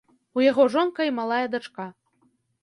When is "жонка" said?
0.75-1.05